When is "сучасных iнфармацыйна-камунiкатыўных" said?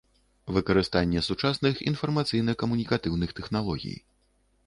1.27-3.35